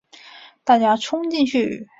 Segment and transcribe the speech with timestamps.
[0.63, 1.87] 大家冲进去